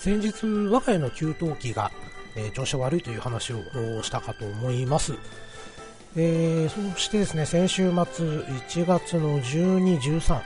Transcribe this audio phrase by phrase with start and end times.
[0.00, 1.90] 先日我が家の給湯器が、
[2.36, 3.56] えー、調子悪いという話を
[4.02, 5.14] したかと思います、
[6.16, 10.40] えー、そしてですね先週末1月の12、13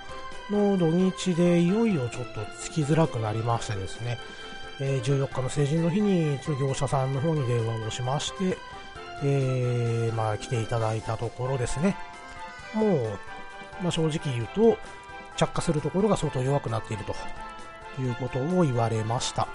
[0.51, 4.19] の土日でいよいよちょっとつきづらくなりましてですね、
[4.81, 8.57] えー、14日の成人の日に業者さんの方に電話をしまして、
[9.23, 11.97] えー、まあ、来ていただいたところですね、
[12.75, 13.19] もう、
[13.83, 14.79] まあ、正直言うと、
[15.37, 17.15] 着火するところが相当弱くなっていると。
[17.99, 19.49] いうことを言われました。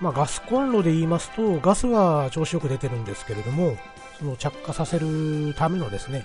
[0.00, 3.76] まあ、ガスコンロで言いますと、ガスは調子よく出てるんですけれども、
[4.18, 6.24] その着火させるためのですね、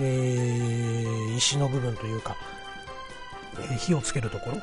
[0.00, 2.36] えー、石の部分というか、
[3.72, 4.58] え火をつけるところ、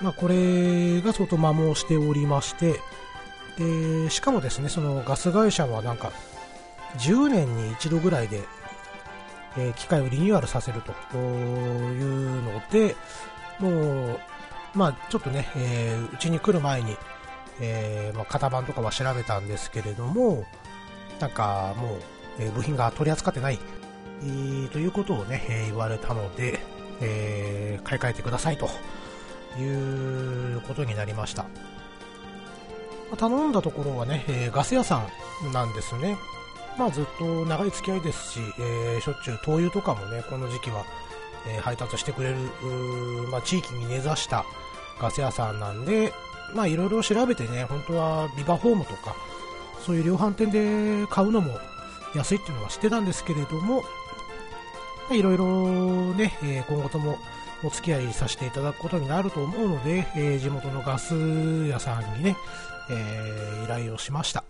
[0.00, 2.80] まあ、これが相当摩耗しておりまして、
[3.58, 6.10] でしかもですねそのガス会社はなんか
[6.98, 8.42] 10年に一度ぐらいで、
[9.56, 12.96] え、機械をリニューアルさせるというので
[13.58, 14.20] もう、
[14.74, 16.96] まあ、ちょっとね、えー、うちに来る前に、
[17.60, 20.44] えーまあ、型番とかは調べたんですけれども
[21.20, 21.98] なんかもう、
[22.40, 23.58] えー、部品が取り扱ってない、
[24.22, 26.60] えー、ということをね、えー、言われたので、
[27.00, 28.68] え、買い替えてくださいと
[29.58, 31.46] いうことになりました。
[33.16, 35.06] 頼んだところはね、え、ガス屋さ
[35.48, 36.16] んなんですね。
[36.76, 40.84] まあずっと長い付き合いですし、え、しょっちゅう灯油とかもね、この時期は、
[41.46, 42.36] え、配達してくれる、
[43.30, 44.44] まあ、地域に根ざした
[45.00, 46.12] ガス屋さんなんで、
[46.54, 49.14] まあいろいろ調べてね、本当はビバホームとか、
[49.84, 51.58] そういう量販店で買うのも
[52.14, 53.82] 安いっていうのは知ってたんですけれども、
[55.10, 57.18] いろいろね、え今後とも
[57.62, 61.14] お付き合いさせていただくことになると思うので、え地元のガス
[61.66, 62.36] 屋さんにね、
[62.90, 64.44] え、依頼をしました。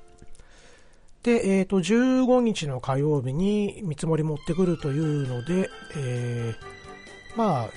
[1.22, 6.83] で、えっ、ー、と、15日の火曜日に見積もり持ってくるというので、えー、
[7.36, 7.70] まあ、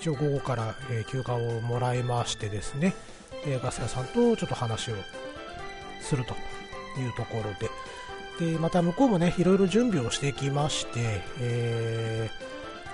[0.00, 2.94] 一応午後から、えー、休暇をもらいましてですね、
[3.46, 4.94] えー、ガス屋さんとちょっと話を
[6.00, 6.34] すると
[7.00, 7.70] いうところで、
[8.52, 12.30] で、また向こうもね、いろいろ準備をしてきまして、え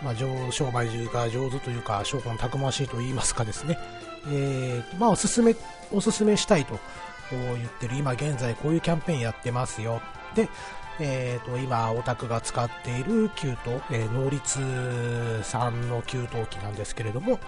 [0.02, 3.78] ー、まあ、商売が上手というか、商魂たくましいと言いますかですね、
[4.28, 5.54] えー、まあ、おすすめ、
[5.92, 6.78] おすすめしたいと
[7.30, 10.02] 言ってる、今現在こういうキャンペーンやってますよ。
[10.34, 10.48] で、
[10.98, 13.56] えーと、今、オタクが使っている給湯、
[13.90, 17.38] えー、能率3の給湯器なんですけれども、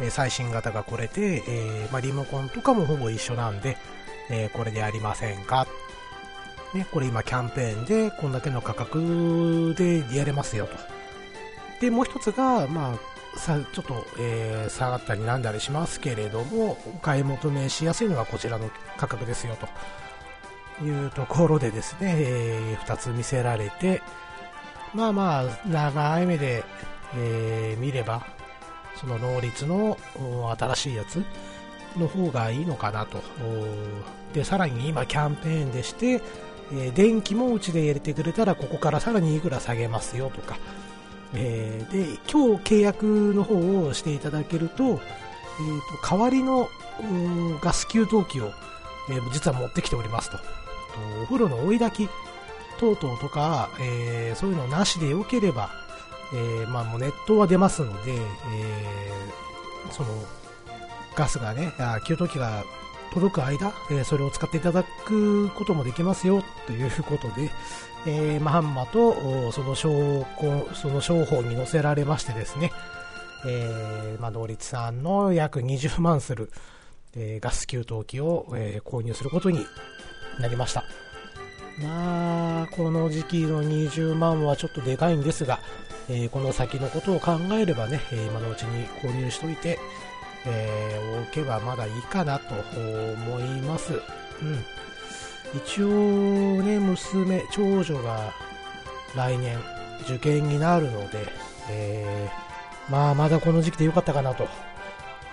[0.00, 3.76] え最新型がこれで、えー、まあ、リモコンとかもほぼ一緒なんで、
[4.30, 5.66] えこれでやりませんか？
[6.74, 10.72] ね、これ今キャンペーンでこんだけの価格でやれますよと。
[11.80, 19.68] で、もう一つが、まあ、さちょっと、えー、下がったりなんだりしますけれども、お買い求めしやすいのがこちらの価格ですよと
[20.82, 24.02] いうところでですね、えー、2つ見せられて、
[24.94, 26.64] まあまあ、長い目で、
[27.16, 28.26] えー、見れば、
[28.96, 29.96] その能率の
[30.58, 31.22] 新しいやつ
[31.96, 33.22] の方がいいのかなと。
[34.32, 36.20] で、さらに今キャンペーンでして、
[36.72, 40.58] えー、電気もうちで入れてくれたらここからさらにいくら下げますよとか、
[41.34, 45.00] えー、で今日契約の方をしていただけると,、えーと、
[46.06, 46.68] 代わりの
[47.60, 48.50] ガス給湯器を、
[49.10, 50.38] えー、実は持ってきておりますと
[51.22, 52.10] お風呂の追い炊き
[52.78, 55.70] 等々とか、えー、そういうのなしでよければ、
[56.32, 58.20] えー、まあ、もう熱湯は出ますので、え
[59.90, 60.08] その
[61.14, 61.72] ガスがね
[62.06, 62.64] 給湯器が
[63.12, 67.50] 届く間、えそれを使っていただくこともできますよということで、
[68.06, 72.70] えー、まんまとその証拠その商法に載せられましてですね、
[73.46, 76.50] えー、まあ、同率さんの約20万する、
[77.16, 79.66] えー、ガス給湯器を、え購入することに
[80.38, 80.84] なりました
[81.80, 85.60] まあこの時期の20万はちょっとでかいんですが、
[86.08, 89.78] えこの先のことを考えればね、え今のうちに購入しといて、
[90.44, 93.92] えー、置けばまだいいかなと思います。
[93.92, 94.64] うん。
[95.54, 98.32] 一応ね、娘、長女が
[99.14, 99.58] 来年
[100.02, 101.26] 受験になるので、
[101.70, 104.48] えー、まあまだこの時期でよかったかなと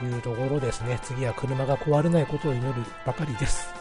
[0.03, 0.99] いうところですね。
[1.03, 3.74] 次は車が壊れないことを祈るばかりです。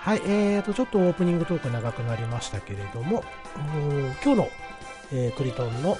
[0.00, 3.22] はい、えーと、ちょっとオープニングトーク長くなりましたけれども、
[4.24, 4.48] 今日の、
[5.12, 5.98] えー、クリトンの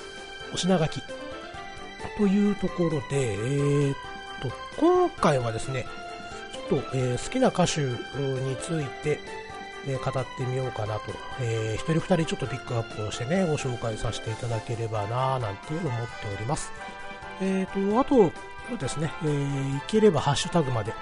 [0.55, 1.03] お品書き
[2.17, 3.93] というところで、えー
[4.41, 5.85] と、今回はですね、
[6.71, 9.21] ちょっと、えー、好きな歌手について、
[9.87, 11.03] えー、語ってみようかなと、
[11.39, 16.73] えー、一人二人ちょっとピックアップをしてね、ご紹介させていただければなぁなんていう思っております。
[17.43, 18.33] えーと、あと、
[18.67, 20.95] そうですね、えー、いければハッシュタグまで、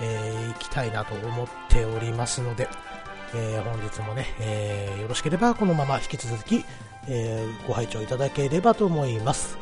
[0.00, 2.68] えー、行きたいなと思っておりますので、
[3.34, 6.64] えー、本日もね、えー、よろしければこのまま引き続き、
[7.08, 9.58] えー、ご拝聴いただければと思います。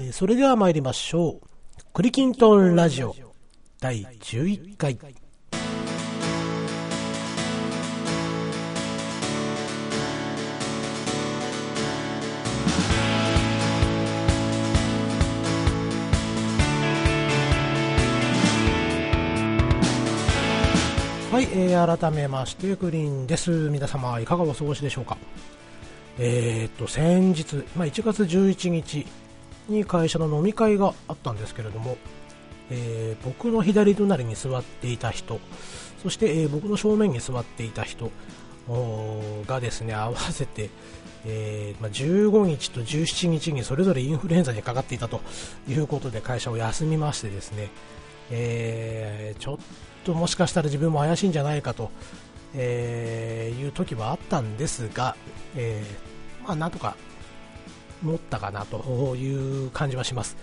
[0.00, 1.46] え、それでは参りましょう。
[1.92, 3.14] クリキントンラジオ。
[3.80, 4.98] 第11回。
[21.40, 23.50] はい、えー、改めましてグリーンです。
[23.70, 25.16] 皆様いかがお過ごしでしょうか？
[26.18, 29.06] えー、っと先日、まあ、1月11日
[29.66, 31.96] に会社の飲み会があったんですけれども、
[32.68, 35.40] えー、僕の左隣に座っていた人
[36.02, 38.10] そして、えー、僕の正面に座っていた人
[39.46, 40.68] がですね合わせて、
[41.24, 45.22] えーまあ、15日と17日にそれぞれインフルエンザにかかっていたと
[45.66, 47.70] いうことで会社を休みましてですね、
[48.30, 49.56] えー、ちょっ
[50.04, 51.90] ともしかしたら自分も怪しいんじゃないかと、
[52.54, 55.16] えー、いう時はあったんですが、
[55.56, 56.96] えー、まあ、なんとか
[58.02, 60.36] 持ったかなという感じはします。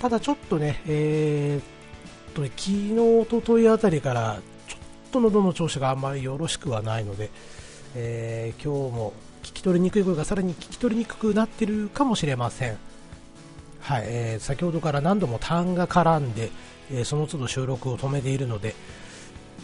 [0.00, 4.78] ただちょっとね、えー、と昨日、おとといあたりからちょっ
[5.12, 7.30] と喉の調子があんまりよろしくはないので、
[7.94, 12.76] えー、今日も聞き取りにくい声がさらに聞き取りにくくなってるかもしれません。
[13.80, 16.50] はい、えー、先ほどから何度も痰が絡んで、
[16.90, 18.74] えー、その都度収録を止めているので、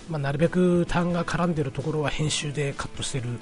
[0.09, 3.39] まあ、なるべく痰が絡んでるところは編集でカットしてる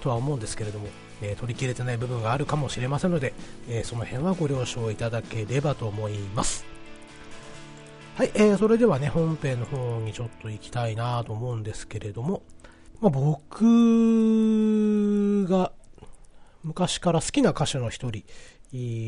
[0.00, 0.88] とは思うんですけれども、
[1.22, 3.34] えー、取り切れてない部分があるかもしれませんので、
[3.68, 6.64] えその辺はご了承いただければと思います。
[8.16, 12.42] はい、えー、それではね、本編の方にちょっと行きたいなと思うんですけれども、
[13.00, 13.66] まあ、僕
[15.46, 15.72] が
[16.64, 18.24] 昔から好きな歌手の一人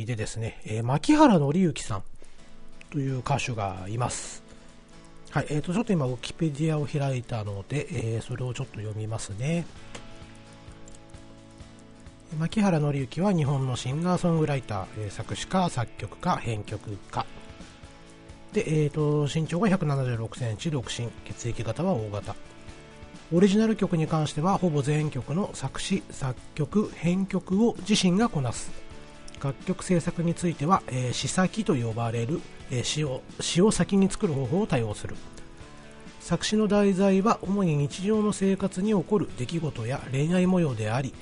[0.04, 2.02] でですね、えー、牧原紀之さん
[2.90, 4.42] という歌手がいます。
[5.30, 9.66] はい、えーと、ちょっと今、ウキペディアを開いたので、えー、それをちょっと読みますね。
[12.38, 17.26] 牧原紀之は日本のシンガーソングライター、作詞家、作曲家、編曲家。
[18.52, 22.34] で、えーと、身長が176センチ、独身、血液型は O 型。
[23.32, 28.87] オリジナル曲に関しては、ほぼ全曲の作詞、作曲、編曲を自身がこなす。
[29.42, 32.40] 楽曲制作については、えー、詩先と呼ばれる、
[32.70, 35.16] えー、詩を詩を先に作る方法を多用する。
[36.20, 41.14] 作詞の題材は主に日常の生活に起こる出来事や恋愛模様であり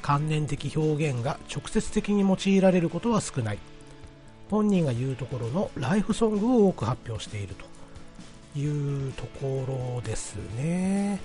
[0.00, 3.58] 観念的表現が直接的に用いられることは少ない。
[4.50, 7.76] 本人が言うところのライフソングを多く発表していると。
[8.56, 9.64] いうとこ
[9.94, 11.20] ろですね。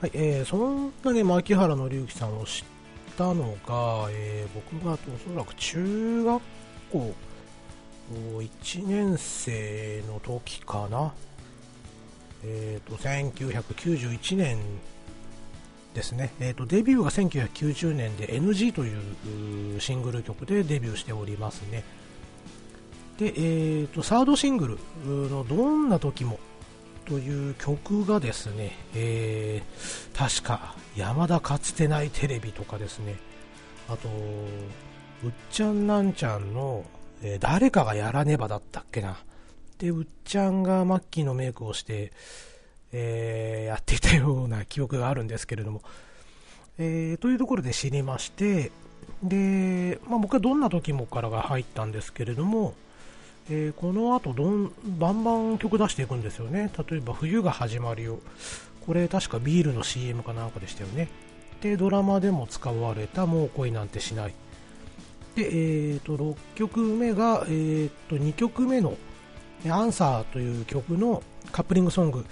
[0.00, 2.73] はい、えー、そんなね、牧原紀之さんを知っ
[3.16, 6.42] たのが、えー、僕がおそらく中学
[6.90, 7.14] 校
[8.12, 11.12] 1年生の時かな、
[12.44, 14.58] えーと、1991年
[15.94, 21.84] ですね、えーと、デビューが1990年で NG というシングル曲でデビューしておりますね。
[23.18, 26.38] で、えーと、サードシングルのどんな時も
[27.04, 33.16] という曲がですね、えー、確か山田かつてないテレビとかですね、
[33.88, 36.84] あと、うっちゃんなんちゃんの、
[37.22, 39.18] えー、誰かがやらねばだったっけな。
[39.78, 42.12] で、うっちゃんがマッキーのメイクをして、
[42.92, 45.82] えー、やっていたような記憶があるんですけれども、
[46.78, 48.70] えー、というところで知りまして、
[49.22, 52.74] で、まあ、僕はどんな時もからが入ったんですけれども、
[53.50, 56.70] えー、この後どんバンバン曲出していくんですよね。
[56.88, 58.18] 例えば冬が始まるよ
[58.86, 61.08] これ確かビールの CM かなんかでしたよね。
[61.60, 64.34] でドラマでも使われたもう恋なんてしない。
[65.34, 68.96] で、えーと、6曲目が、えーと、2曲目の
[69.68, 72.24] アンサーという曲のカップリングソング、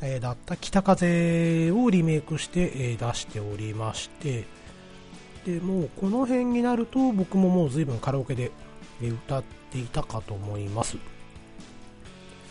[0.00, 4.44] えー、だった北風をリメイクして、えー、出しておりまして。
[5.44, 8.50] でもうこの辺になると僕ももう随分カラオケで
[9.00, 10.96] 歌っていたかと思います。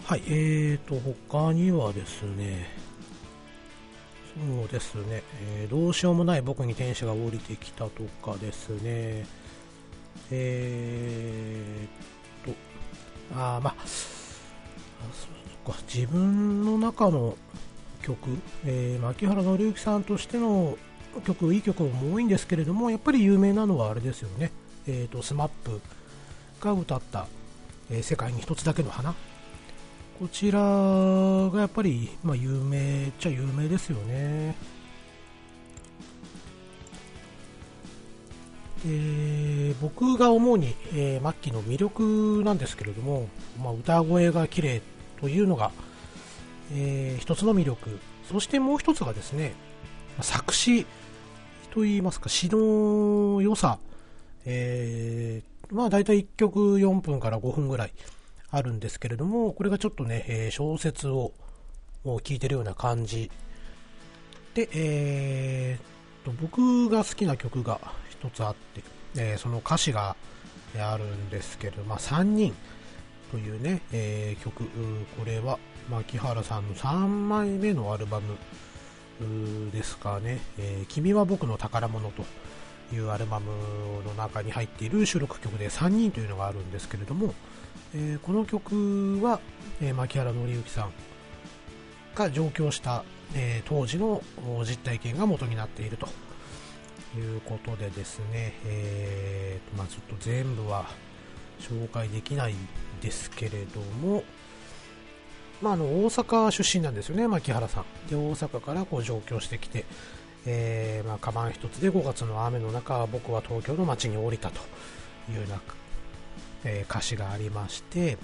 [0.05, 2.67] はい、えーと、他にはですね、
[4.35, 9.25] そうですね、えー、どうしようもない僕に天使が降りてきたとかですね、
[10.29, 12.55] えーと、
[13.33, 17.37] あまあ、そっか、自分の中の
[18.03, 20.77] 曲、えー、牧原紀之さんとしての
[21.25, 24.51] 曲、いい曲も多いんですけれども、やっぱり有名なのはあれですよね、
[24.85, 25.81] えーと、スマップ
[26.65, 27.27] が歌った、
[27.91, 29.13] えー、世界に一つだけの花。
[30.19, 34.55] こちらがやっぱり、まあ、有名っちゃ有名ですよね。
[38.87, 43.27] えー、僕が思うに、えー、マッキーの魅力なんですけれども、
[43.61, 44.81] まあ、歌声が綺麗
[45.19, 45.71] というのが、
[46.73, 47.99] えー、一つの魅力。
[48.29, 49.53] そしてもう一つがですね
[50.21, 50.87] 作詞
[51.71, 53.77] といいますか詩の良さ、
[54.45, 57.93] えー、まあ大体1曲4分から5分ぐらい
[58.51, 61.33] あるんですけれども、これがちょっとね、えー、小説を
[62.05, 63.31] 聞いてるような感じ。
[64.53, 67.79] で、えー、と僕が好きな曲が
[68.09, 68.83] 一つあって、
[69.17, 70.15] えー、その歌詞が
[70.77, 72.55] あるんですけれど、まあ、3人
[73.31, 74.63] というね、えー、曲、
[75.17, 78.37] これは牧原さんの3枚目のアルバム
[79.71, 82.25] ですかね、え、君は僕の宝物と
[82.93, 83.51] いうアルバム
[84.03, 87.33] の中に入っている収録曲で3人というのがあるんですけれども、
[87.93, 89.39] えー、この曲は、
[89.81, 90.91] えー、牧原紀之さん
[92.15, 93.03] が上京した、
[93.35, 94.21] えー、当時の
[94.63, 96.07] 実体験が元になっていると
[97.17, 100.85] いうことでですね、えーまあ、ちょっと全部は
[101.59, 102.55] 紹介できない
[103.01, 104.23] ですけれども、
[105.61, 107.85] まあ、あの大阪出身なんですよね、牧原さん。
[108.09, 109.85] で大阪からこう上京してきて、
[110.45, 114.59] えーまあ、カバン一つで5月の雨の中、僕は東京の街に降りたと
[115.29, 115.61] いうような、
[116.63, 118.17] えー、歌詞がありまして、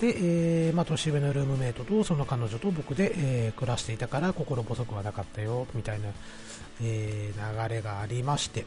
[0.00, 0.08] で、
[0.68, 6.08] えー、まあ、年上のルームメイトとその彼女と僕で、え、暮らしていたから心細くはなかったよみたいな、
[6.82, 8.64] え、流れがありまして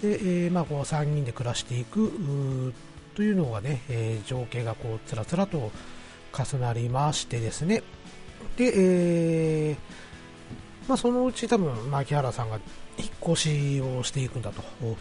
[0.00, 2.72] で、えまあ、こう3人で暮らしていく
[3.16, 5.72] というのがね、え、情景がこうつらつらと
[6.32, 7.82] 重なりましてですね。
[8.56, 10.09] で、えー
[10.88, 12.58] まあ、そのうち多分牧原さんが
[12.98, 14.96] 引っ越しをしていくんだと引っ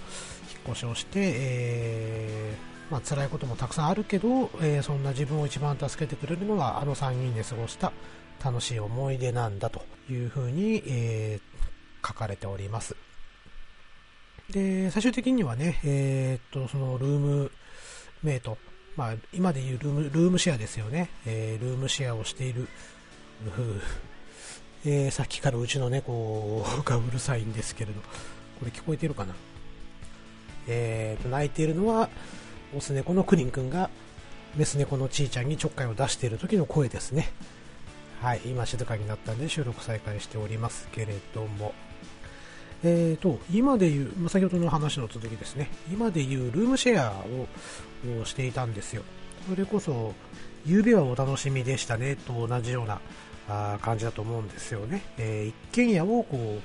[0.69, 7.91] 越しをして、えーまあ辛いこともたくさんあるけど、えー、そんな自分を一番助けてくれるのはあの3人で過ごした
[8.43, 12.95] 楽しい思い出なんだというふうに、えー、書かれております。
[14.49, 17.51] で、最終的にはね、えー、っと、そのルーム
[18.23, 18.57] メイト、
[18.95, 22.67] まあ、今でいうルームルームシェアですよね、えー、ルームシェアをしている、
[24.85, 29.35] えー、さっきからうちの猫がう るさいんですけれど、これ聞こえてるかな？
[30.67, 32.09] えーと、泣いているのは、
[32.75, 33.89] オス猫のクリン君が
[34.55, 37.31] メス猫のちーちゃんにちょっかいを出している時の声ですね。
[38.21, 41.73] はい、今静かになったんで収録再開しておりますけれども、
[42.83, 47.13] えーと、今で言うま、先ほどの話の続きですね、今で言うルームシェア
[48.21, 49.03] をしていたんですよ。
[49.49, 50.13] それこそ、
[50.65, 52.99] 夕べはお楽しみでしたねと同じような
[53.81, 55.01] 感じだと思うんですよね。
[55.17, 56.61] えー、一軒家をこう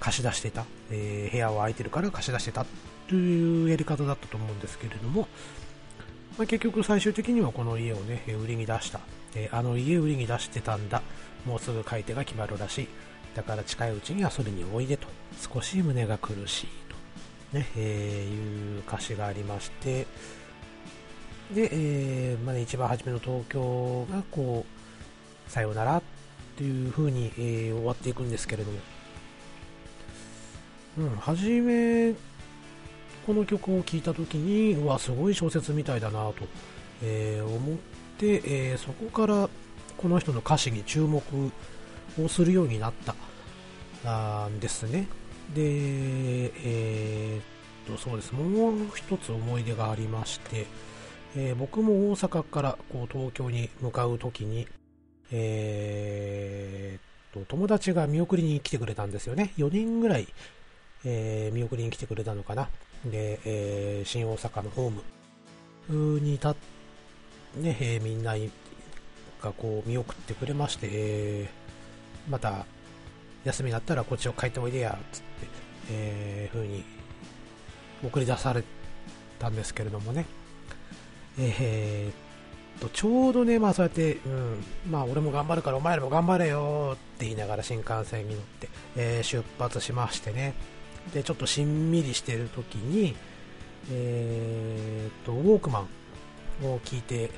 [0.00, 2.66] 貸し出していた、えー、部屋は空いてるから貸し出してた
[3.08, 5.28] というやり方だったと思うんですけれども、
[6.38, 9.00] まあ、結局最終的にはこの家をね、売りに出した。
[9.34, 11.02] えー、あの家売りに出してたんだ。
[11.44, 12.88] もうすぐ買い手が決まるらしい。
[13.34, 15.08] だから近いうちに遊びにおいでと。
[15.52, 16.66] 少し胸が苦しい
[17.52, 17.58] と。
[17.58, 20.06] ね、えー、いう歌詞がありまして、
[21.54, 26.02] で、えー、まあ、ね、一番初めの東京がこう、さようならっ
[26.52, 28.78] っていう風に、えー、終わっていくんですけれども、
[30.98, 32.12] うん、初め
[33.26, 36.34] この曲を聴いた時にうわすごい小説みたいだなと、
[37.02, 37.78] えー、思っ
[38.18, 39.48] て、えー、そこから
[39.96, 41.22] この人の歌詞に注目
[42.20, 42.92] をするようになっ
[44.04, 45.06] たんですね。
[45.54, 48.32] でえー、っとそうです。
[48.32, 50.66] もう一つ思い出がありまして、
[51.36, 54.66] え、僕も大阪からこう東京に向かう時に
[55.32, 60.28] えー、と友達が見送りに来てくれたんですよね4人ぐらい
[61.04, 62.68] えー、見送りに来てくれたのかな。
[63.04, 66.54] で、えー、新大阪のホームに立っ
[67.56, 68.34] ね、え、みんな
[69.42, 71.48] がこう見送ってくれまして、え、
[72.30, 72.64] また
[73.44, 75.26] 休みになったらこっちを帰っておいでや、つって、
[75.90, 76.84] えー、風に
[78.04, 78.62] 送り出され
[79.38, 80.24] たんですけれどもね。
[81.38, 82.31] えー、
[82.82, 90.54] と、ちょうどね、まあそうやって、うん、まあ俺も頑張るからお前らも頑張れよって言いながら新幹線に乗って、えー、出発しましてね。
[91.14, 93.16] でちょっとしんみりしてる時に、
[93.90, 95.86] えー、とウォークマ
[96.62, 97.30] ンを聞いて、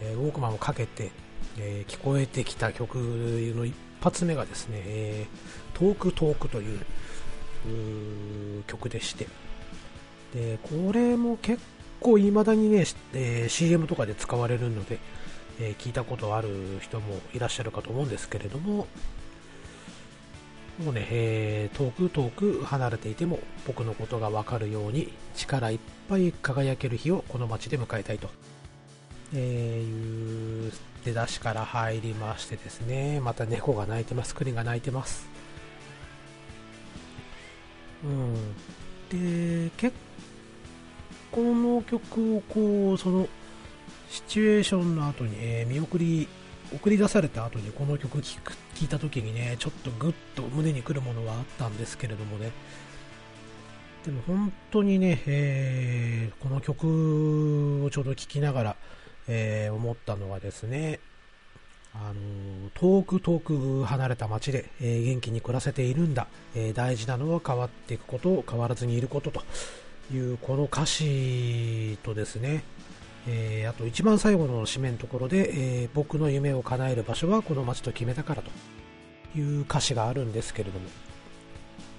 [0.00, 1.10] えー、ウォークマンをかけて、
[1.58, 6.80] えー、聞こえてきた曲の一発目がですね、えー、トークトークという
[8.66, 9.26] 曲でして
[10.34, 11.62] でこれも結
[12.00, 12.84] 構未だにね、
[13.14, 14.98] えー、CM とかで使われるので、
[15.60, 16.48] えー、聞いたことある
[16.80, 18.86] 人もいらっしゃるかと思うんですけれども、
[20.84, 28.28] もうね、えー、遠く遠く離れていても僕のことがわかるように力いっぱい輝ける日をこの街で迎えたいと、
[29.34, 30.72] えー、いう
[31.04, 35.26] 出だしから入りましてですね、また猫が鳴いてます、栗が鳴いてます。
[38.04, 38.34] うん。
[39.08, 40.05] で、結構
[41.36, 43.28] この曲をこう、その
[44.08, 46.26] シチュエーションの後に、えー、見送り
[46.74, 48.34] 送り出された後にこの曲聴
[48.82, 52.52] いた時にね、ちょっとグッと胸にくるものはあったんですけれどもね、
[54.06, 58.76] でも本当にね、えー、この曲をちょうど聴きながら、
[59.28, 61.00] えー、思ったのはですね、
[61.92, 69.42] あの遠く遠く離れた街で、えー、元気に暮らせているんだ、えー、大事なのは変わっていくこと変わらずにいることと。
[70.12, 72.62] いうこの歌詞とですね、
[73.26, 80.86] えー、あと一番最後の締めのところで、え僕の夢を叶える場所はこの街と決めたからという歌詞があるんですけれども、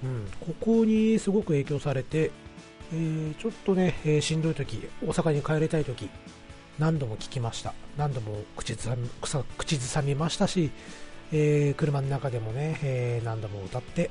[0.04, 2.30] うん、ここにすごく影響されて、
[2.92, 6.08] えーちょっとね、えしんどい時大阪に帰りたい時
[6.78, 7.74] 何度も聞きました。
[7.96, 9.08] 何度も口ずさみ
[9.58, 10.70] 口ずさみましたし、
[11.32, 14.10] え、車の中でもね、え、何度も歌って、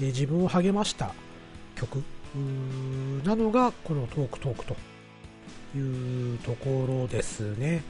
[0.00, 1.12] え、自分を励ました
[1.74, 2.04] 曲。
[3.24, 4.76] なのがこのトークトークと
[5.76, 7.82] いうところですね。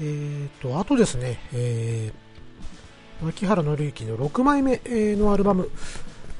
[0.00, 4.80] えーと、あとですね、えー、牧原紀之の6枚目
[5.16, 5.70] のアルバム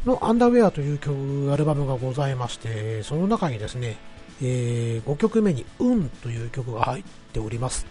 [0.05, 3.97] のアンダーウェアという曲、アルバムがございまして、その中にですね、
[4.43, 7.87] えー、5曲目に「運」という曲が入っております。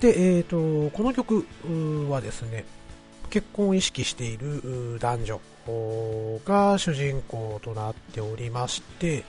[0.00, 1.46] で、えーと、この曲
[2.10, 2.64] はですね
[3.30, 5.40] 結婚を意識している男女
[6.44, 9.24] が主人公となっておりまして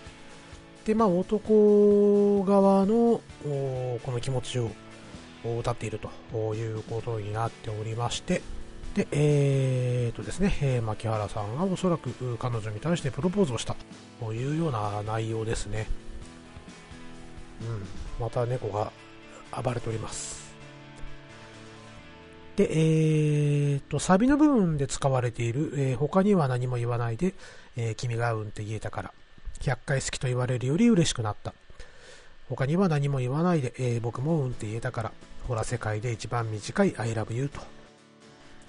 [0.85, 4.69] で、まあ、男側のこの気持ちを
[5.59, 5.99] 歌っている
[6.31, 8.41] ということになっておりまして
[8.95, 13.75] で、えーとですね、え、牧原さんがおそらく彼女に対してプロポーズをした
[14.19, 15.87] というような内容ですね。
[17.61, 18.91] うん、また猫が
[19.61, 20.46] 暴れております。
[22.57, 27.33] で、えーと、サビの部分で使われている、えー、他には何も言わないで、
[27.77, 29.13] えー、君がうんって言えたから、
[29.61, 31.53] 100回好きと言われるより嬉しくなった。
[32.49, 35.11] 他には何も言わないで、えー、僕もうんって言えたから、
[35.47, 37.61] ほら世界で一番短い I love you と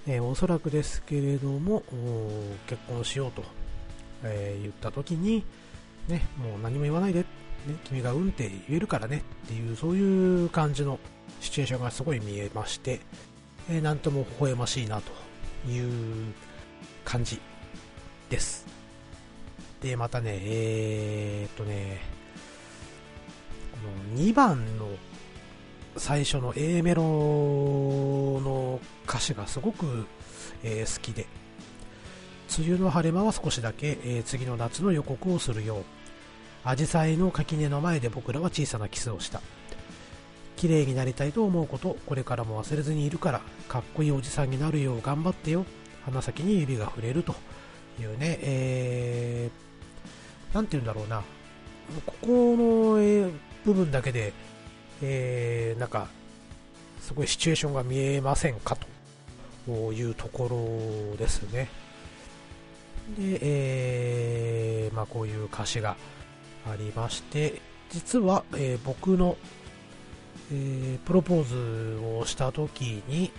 [0.09, 1.83] えー、おそらくですけれども
[2.66, 3.45] 結婚しようと、
[4.25, 5.45] えー、言った時に、
[6.09, 7.26] ね、もう何も言わないで、ね、
[7.85, 10.99] 君がうんって言えるからねっていうそういう感じの
[11.41, 13.00] シチュエーションがすごい見えまして、
[13.69, 15.13] えー、なんとも微笑ましいなと
[15.71, 16.35] いう
[17.04, 17.41] 感じ
[18.31, 18.67] です。
[19.81, 22.00] でまたねえー、っとね
[23.73, 23.78] こ
[24.17, 24.89] の2番の
[25.97, 30.07] 最初の A メロの歌詞がすごく、
[30.63, 31.26] えー、好きで。
[32.59, 35.85] 梅雨の晴れ間は少しだけ、えー、次の夏の予告をするよう。
[36.65, 39.43] 紫陽花の垣根の前で僕らは小さなキスをした。
[40.58, 45.64] 綺麗になりたいと思うことこれからも忘れずにいるからかっこいいおじさんになるよう頑張ってよ。
[46.04, 47.34] 鼻先に指が触れると。
[48.00, 51.23] いうね、えー、なんて言うんだろうな。
[52.06, 53.32] ここの、えー、
[53.64, 54.32] 部分だけで
[55.02, 56.08] えー、なんか、
[57.00, 58.76] すごいシチュエーションが見えませんか
[59.66, 61.68] というところですね。
[63.16, 65.97] で、えー、まあ、こういう歌詞が
[66.66, 69.36] ありまして、実は、えー、僕の、
[70.52, 73.30] えー、プロポーズをした時に、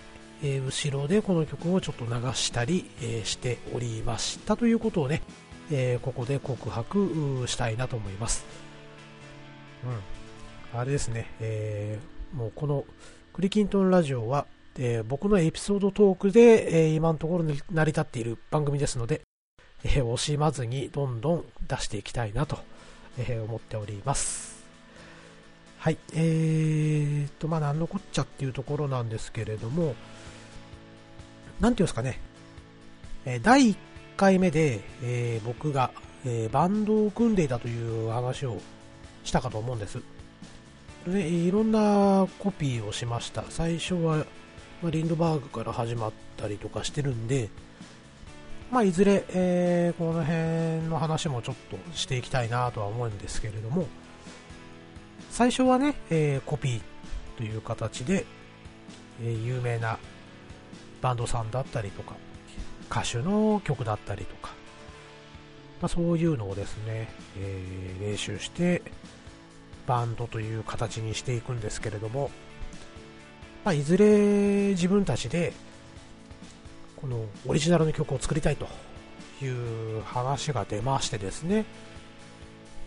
[0.42, 5.22] えー、後ろでこの曲をちょっと流したり、えしておりましたということをね、
[5.70, 8.44] えここで告白したいなと思います。
[9.84, 10.20] うん
[10.72, 11.98] あれですね、え、
[12.32, 12.84] もうこの
[13.32, 14.46] クリキントンラジオは、
[14.78, 19.22] え、僕のエピソードトークで、え、今のところ成り立っている番組ですので、
[19.82, 22.58] え惜しまずにどんどん出していきたいなと、
[23.18, 24.59] え思っております。
[25.80, 29.94] はい、えーと、まあ、なんのこっちゃっていうところなんですけれども、
[31.58, 32.20] なんていうんですかね、
[33.24, 33.76] え第1
[34.18, 35.90] 回目で、え僕が、
[36.26, 38.58] えバンドを組んでいたという話を
[39.24, 40.02] したかと思うんです。
[41.06, 43.44] でいろんなコピーをしました。
[43.48, 44.26] 最初は、
[44.82, 47.48] まあ、リンドバーグから始まったりとかしてるんで、
[48.70, 53.88] まあ、いずれ、えー、この辺の話もちょっとしていきたいなとは思うんですけれども。
[55.30, 56.80] 最初はね、えー、コピー
[57.38, 58.26] という形で、
[59.22, 59.98] えー、有名な
[61.00, 62.14] バンドさんだったりとか
[62.90, 64.52] 歌手の曲だったりとか、
[65.80, 68.82] まあ、そういうのをですね、えー練習して
[69.86, 72.30] バンドという形にしていくんですけれども、
[73.64, 75.52] まあ、いずれ自分たちで
[76.96, 78.66] このオリジナルの曲を作りたいと
[79.44, 81.64] いう話が出ましてですね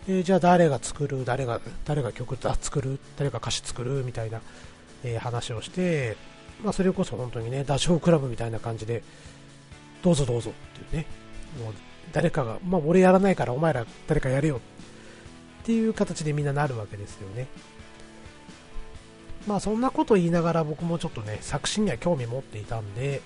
[0.06, 4.40] でじゃあ誰が作る誰が誰が曲作る誰が歌詞作るみたいな、
[5.02, 6.16] えー、話をして、
[6.62, 9.02] まあ、それこそ本当にねダチョウ倶楽部みたいな感じで
[10.02, 11.06] どうぞどうぞっていうね
[11.64, 11.74] もう
[12.12, 14.60] 誰かが、まあ、俺やらないからお前ら誰かやれよ
[15.62, 17.46] っていう形でみんななるわけですよね。
[19.46, 23.22] まあそんなこと言いながら僕もちょっとね、作詞には興味持っていたんで、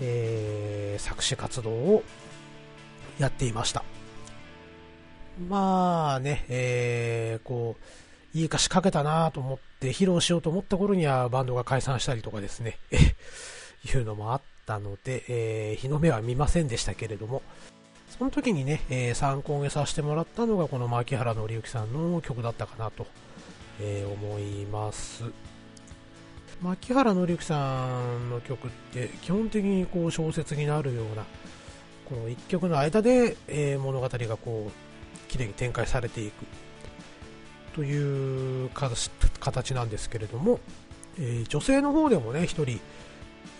[0.00, 2.02] えー、作詞活動を
[3.18, 3.84] やっていました。
[5.38, 7.76] まあね、えー、こ
[8.34, 12.78] う、いい歌詞書けたなと思って披露しようと思った頃にはバンドが解散したりとかですね、
[13.84, 17.42] いうのもあったので、えー、日の目は見ませんでしたけれども、
[18.08, 23.06] その時にね、えー、参考にさせてもらったのがこの牧原紀之さんの曲だったかなと、
[23.80, 25.24] えー、思います。
[26.62, 31.24] 牧原紀之さんの曲って基本的にこう小説になるような
[32.04, 34.91] この1曲の間で、えー、物語がこう
[35.32, 36.44] 綺麗に展開されていく
[37.74, 38.70] という
[39.40, 40.60] 形なんですけれども、
[41.18, 42.80] えー、女性の方でもね1人、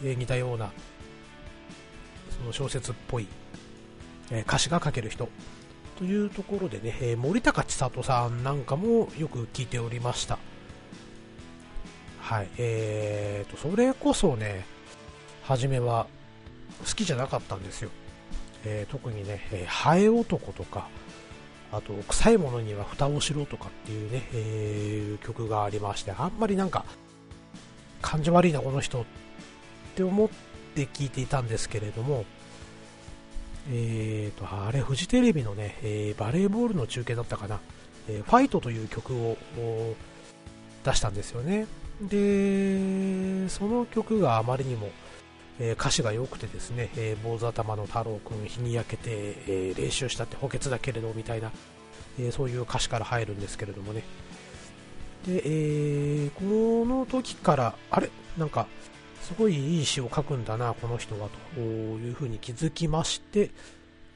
[0.05, 0.71] えー、似たような
[2.39, 3.27] その小説っぽい、
[4.31, 5.29] え歌詞が書ける人
[5.99, 10.39] というところでね、え森高千里さんなんかもよく聞いておりました。
[12.21, 14.65] はい、えーと、それこそね、
[15.45, 16.07] 初めは
[16.85, 17.91] 好きじゃなかったんですよ。
[18.65, 20.89] えー、特にね、えー、ハエ男とか、
[21.73, 26.85] あと、臭いものには蓋をしろとかっていうね、えー、曲がありまして、あんまりなんか、
[28.03, 29.05] 感じ悪いな、この人っ
[29.97, 30.29] て思っ
[30.75, 32.27] て聞いていたんですけれども、
[33.71, 37.59] えーと、あれ、フジテレビのね、えー、バレーボールの中継だったかな、
[38.09, 39.37] えー、ファイトという曲を
[40.85, 41.67] 出したんですよね。
[42.03, 44.91] で、その曲があまりにも、
[45.61, 51.51] えー、歌詞が良くてですね、えー、坊主頭の太郎くん日に焼けて、えー、練習したって補欠だけれどみたいな、
[52.19, 54.03] えそういう歌詞から入るんですけれどもね。
[55.27, 56.45] で、えこ
[56.87, 58.11] の時から、あれ？
[58.37, 58.67] なんか、
[59.21, 63.51] すごいいい詩を書くんだな、この人は、というふうに気づきまして、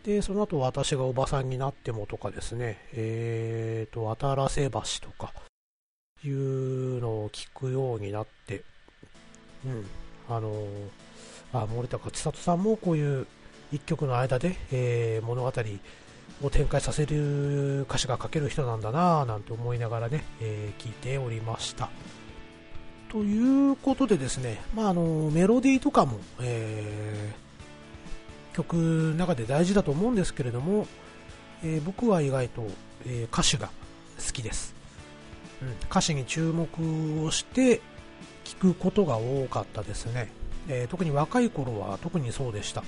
[0.05, 5.33] で、その後私がおばさんになってもとかですね、えーと、渡良瀬橋とか、
[6.25, 8.63] いうのを聞くようになって、
[9.65, 9.87] うん、
[10.29, 10.67] あの
[11.63, 13.27] あ森高千里さんもこういう
[13.73, 15.53] 一曲の間で、えー、物語
[16.43, 21.89] を展開させる歌詞が書ける人なんだなぁなんて思いながらね、えー、聞いておりました。
[23.09, 30.87] ということでですね、まあ、あのメロディーとかも、えー、曲の中で大事だと思うんですけれども、
[31.63, 32.67] えー、僕は意外と、
[33.07, 33.69] え歌詞が
[34.19, 34.75] 好きです。
[35.63, 37.81] うん、歌詞に注目をして
[38.45, 40.31] 聞くことが多かったですね、
[40.69, 42.83] えー、特に若い頃は特にそうでした、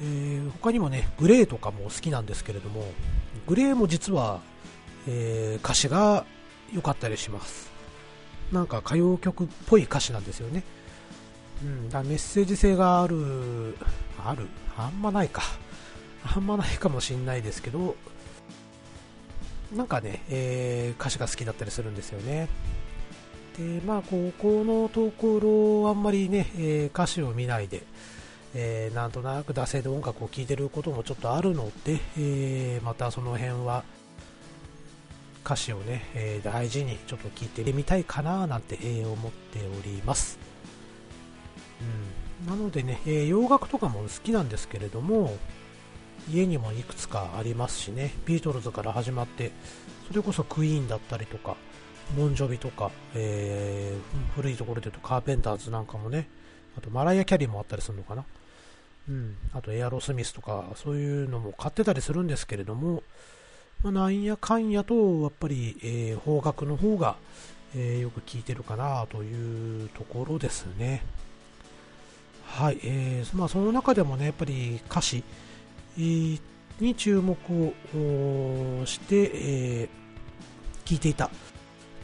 [0.00, 2.84] えー、他にもねグレーとかも好きなんですけれども
[3.46, 4.40] グレーも実は、
[5.08, 6.24] えー、歌詞が
[6.72, 7.72] 良かったりします。
[8.52, 10.62] なんか歌謡曲っぽい歌詞なんですよね、
[11.62, 13.74] うん、だメッセージ性がある
[14.24, 14.46] ある？
[14.76, 15.42] あんまないか。
[16.24, 17.96] あんまないかもしんないですけど
[19.74, 22.48] なんかね、えー、歌詞が好きだったりするんですよね。
[23.56, 25.38] で、まあ、高校のとこ
[25.84, 27.82] ろ、あんまりね、えー、歌詞を見ないで、
[28.54, 33.84] えー、なんとなく惰性で音楽を聴いてることもちょっとあるので、えまたその辺は
[35.44, 40.38] 歌詞をね、え大事にちょっと聴いてみたいかななんて、え思っております。
[41.80, 45.36] うん、なのでね、え洋楽とかも好きなんですけれども、
[46.32, 49.50] 家にもいくつかありますしね、ビートルズから始まって、
[50.08, 51.56] それこそクイーンだったりとか、
[52.16, 56.28] モンジョビとか、えー、古いところで言うとカーペンターズなんかもね、
[56.76, 58.24] あとマライア・キャリーもあったりするのかな。
[59.08, 63.02] うん、あとエアロスミスとか、そういうのも買ってたりするんですけれども、
[63.82, 67.16] まあ、なんやかんやと、やっぱり、えー、方角の方が、
[67.74, 71.04] えー、よく聞いてるかなというところですね。
[72.46, 75.22] はい、えー、まあ、その中でもね、やっぱり歌詞、
[75.96, 77.36] に注目
[77.94, 81.30] をして、えー、聞いていた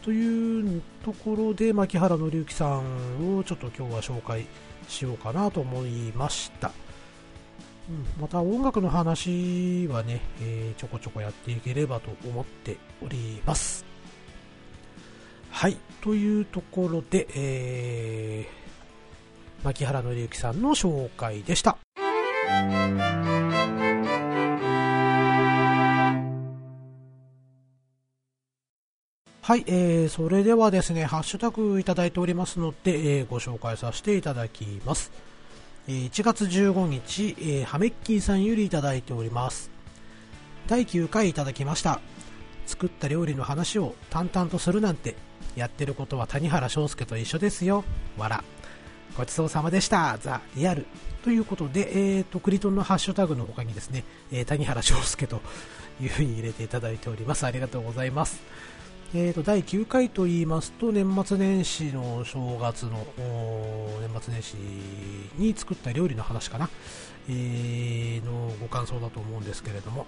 [0.03, 4.47] というところで牧原紀之さんをちょっと今日は紹介
[4.89, 6.73] しようかなと思いました、
[7.89, 13.85] うん、また音楽の話はね、えー、ちょこちょこやっていければと思っております。
[15.51, 21.77] はいというところで、えー、牧原紀之さんの紹介でした。
[29.43, 35.11] はい、えー、それではですね、ハッシュタグいただいておりますので、えー、ご紹介させていただきます。
[35.89, 39.71] えー、1月15日、えー、ハメッキーさんよりいただいております。
[40.69, 42.01] 第9回いただきました。
[42.67, 45.17] 作った料理の話を淡々とするなんて、
[45.57, 47.83] やってることは谷原章介と一緒ですよ。
[48.19, 48.45] わら。
[49.17, 50.19] ごちそうさまでした。
[50.21, 50.87] ザ・リアル。
[51.25, 55.41] ということで、えーと、クリトンのハッシュタグの他にですね、えー、谷原章介と
[55.99, 57.47] いうふうに入れていただいております。
[57.47, 58.43] ありがとうございます。
[59.13, 63.05] えー、と第9回と言いますと年末年始の正月の
[64.01, 64.57] 年末年始
[65.37, 66.71] に作った料理の話かな、
[67.29, 70.07] えー、のご感想だと思うんですけれども。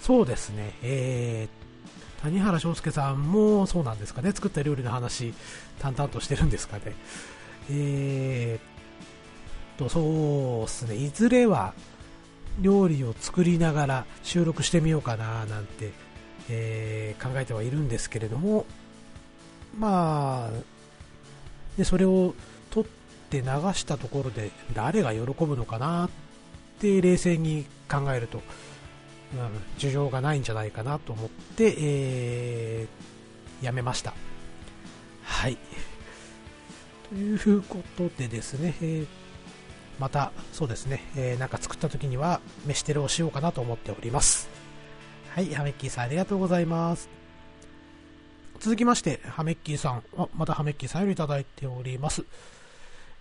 [0.00, 4.32] そうですね、えー、谷原章介さんもそうなんですかね。
[4.32, 5.32] 作った料理の話
[5.78, 6.96] 淡々としてるんですかね。
[7.70, 10.96] えー、とそうですね。
[10.96, 11.74] いずれは
[12.60, 15.92] 料理を作りながら収録してみようかななんて
[16.50, 18.66] えー、考えてはいるんですけれども、
[19.78, 20.50] まあ、
[21.76, 22.34] でそれを
[22.70, 22.90] 取っ
[23.30, 26.10] て流したところで誰が喜ぶのかなっ
[26.80, 28.42] て冷静に考えると、
[29.34, 34.14] うん、需要がないんじゃないかなと思って、えー、やめました。
[35.22, 35.56] はい。
[37.08, 39.06] ということでですね、えー、
[39.98, 44.61] またそうですね、えー、なんか作った時には飯テロをしようかなと思っております。
[45.34, 47.08] はい、ハメッキーさんありがとうございます。
[48.60, 52.22] 続きまして、ハメッキーさん、あまたハメッキーさんよりいただいております。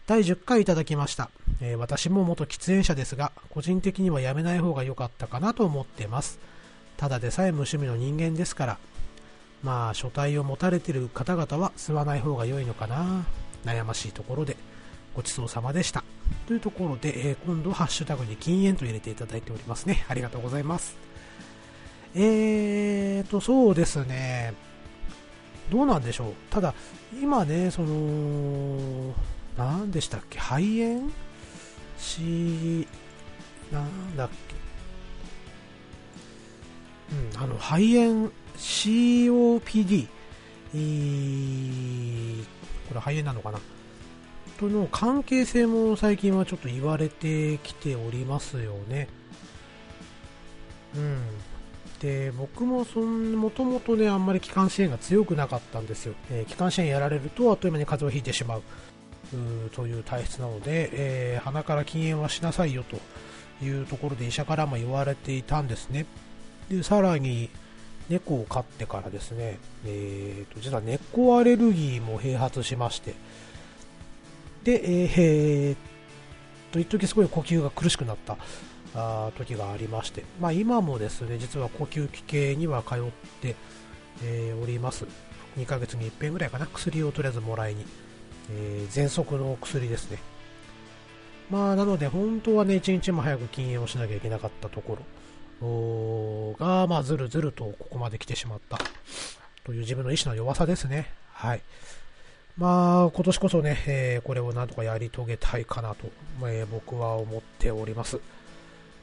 [0.08, 1.30] 第10回いただきました、
[1.62, 6.38] えー、私も元喫煙者ですが、個人的にはやめない方が良かったかなと思ってます。
[6.98, 8.78] ただでさえ無趣味の人間ですから、
[9.64, 13.24] まあ、書体を持たれてる方々は吸わない方が良いのかな。
[13.64, 14.58] 悩ましいところで、
[15.16, 16.04] ごちそうさまでした。
[16.46, 20.04] というところで、えー、今度ハッシュタグに禁煙と入れていただいておりますね。
[20.10, 21.11] ありがとうございます。
[22.16, 24.54] えーと、そうですね。
[25.70, 26.34] どうなんでしょう。
[26.50, 26.74] ただ、
[27.22, 29.14] 今ね、その、
[29.58, 31.10] 何でしたっけ、肺炎？
[31.98, 32.88] し、
[33.72, 34.56] なんだっけ。
[37.16, 40.08] うん、あの、肺炎 COPD、
[42.88, 43.60] これ肺炎なのかな
[44.60, 49.08] との関係性も最近はちょっと言われてきておりますよね。
[50.96, 51.22] うん。
[52.02, 58.64] で僕もそんもともとねあんまり気管支炎が強くなかったんですよ、えー、気管支炎やられるとあっという間に風邪をひいてしまう。
[59.74, 62.98] という体質なので、えー、鼻から禁煙はしなさいよと
[63.64, 66.06] いうところで医者からも言われていたんですね。
[66.70, 67.50] でさらに
[68.10, 73.14] 猫を飼ってからですね、えーと、実は猫アレルギーも併発しまして。
[74.66, 75.76] で、えー、
[76.74, 78.38] と一時すごい呼吸が苦しくなった。
[78.96, 82.98] あ時がありまして、まあ、今もですね実は呼吸器系には通っ
[83.42, 83.56] て、
[84.24, 85.06] えー、おります。
[85.58, 86.68] 2ヶ月に1遍ぐらいかな。
[86.68, 87.86] 薬をとりあえずもらいに、
[88.52, 90.20] えー、喘息の薬ですね。
[91.50, 95.06] まあなので本当はね1日も早く禁煙をしなきゃいけなかったところ。
[96.58, 98.80] が、まあ、ずるずるとここまで来てしまった。
[99.64, 101.12] という自分の意志の弱さですね。
[101.34, 101.62] はい。
[102.58, 106.08] まあ今年こそね、えー、これをなんとかやり遂げたいかなと、
[106.48, 108.20] えー、僕は思っております。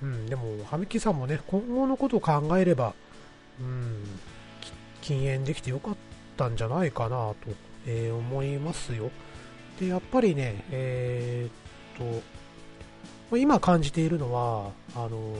[0.02, 2.94] うん、でも、ハミキさんもね、今後のことを考えれば、
[3.60, 4.04] うん、
[5.00, 5.96] 禁煙できてよかっ
[6.36, 7.36] たんじゃないかなと、
[7.86, 9.10] えー、思いますよ。
[9.80, 12.20] で、やっぱりね、えー、っ
[13.30, 15.38] と、今感じているのは、あのー、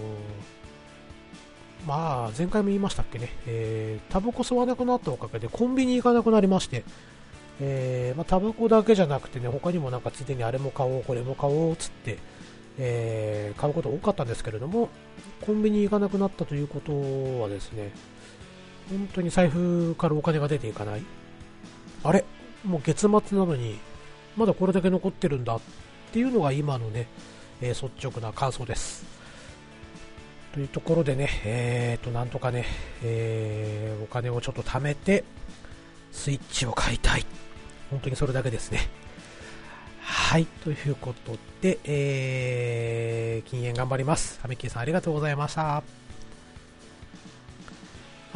[1.87, 6.85] まあ、前回も言いましたっけね、えー、タバコ吸わなくなったおかげでコンビニ行かなくなりまして、
[7.61, 12.19] えー、まあ、タバコだけじゃなくてね、他にもなんかついでにあれも買おう、これも買おう、つって、
[12.79, 14.89] えー、買うこと多かったんですけれども、
[15.41, 16.93] コンビニ行かなくなったということ
[17.41, 17.93] はですね、
[18.89, 21.03] 本当に財布からお金が出ていかない。
[22.05, 22.25] あれ？
[22.65, 23.79] もう月末なのに、
[24.37, 25.61] まだこれだけ残ってるんだっ
[26.13, 27.07] ていうのが今のね、
[27.61, 29.05] えー、率直な感想です。
[30.55, 32.65] というところでね、えーと、なんとかね、
[33.03, 35.25] えー、お金をちょっと貯めて、
[36.11, 37.27] スイッチを買いたい。
[37.91, 38.81] 本当にそれだけですね。
[40.11, 44.41] はい、ということで、えー、禁煙頑張ります。
[44.41, 45.63] ハミキーさんありがとうございました。
[45.63, 45.83] は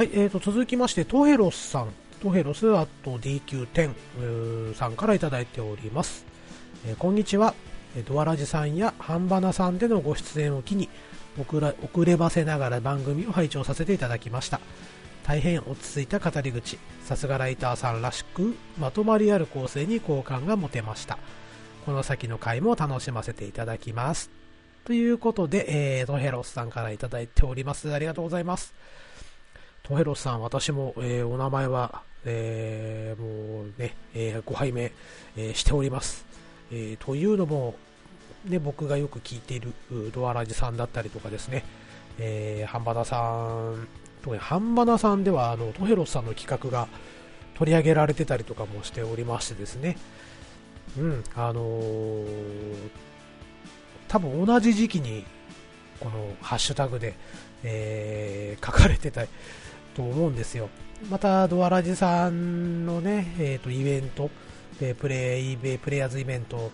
[0.01, 1.89] い、えーと、続きまして、トヘロスさん、
[2.21, 6.27] トヘロスあと DQ10 さんからいただいております。
[6.87, 7.55] えー、こんにちは。
[8.07, 10.91] ドアラジさんやハンバナさんでのご出演を機に
[11.41, 14.61] 遅ら遅ればせながら番組を拝聴させていただきました
[15.25, 21.19] 大変落ち着いた語り口さすがライターさんらしくまとまりある構成に好感が持てました
[21.85, 24.31] この先の回も楽しませていただきます。
[24.85, 27.93] ということで、えー、トヘロスさんからいただいております。
[27.93, 28.73] ありがとうございます。
[29.83, 34.93] トヘロスさん、私も、えー、お名前は、えー、もうね、えー、ご拝命、
[35.37, 36.25] え、しております。
[36.71, 37.75] え、というのも、
[38.45, 39.73] ね、僕がよく聞いている
[40.13, 41.65] ドアラジさんだったりとかですね、
[42.19, 43.89] えー、ハンバナさん、
[44.23, 46.87] 特にハンバナさんではあのトヘロスさんの企画が
[47.57, 49.97] 取り上げられてたりとかもしておりましてですね、
[50.99, 52.91] うん、あのー、
[54.09, 55.25] 多分同じ時期に、
[56.01, 57.15] このハッシュタグで、
[57.63, 59.25] えー、書かれてた
[59.95, 60.69] と思うんですよ。
[61.11, 64.31] また、ドアラジさんのね、え、ー、と、イベント、
[64.81, 66.73] でプレイ、プレイヤーズイベント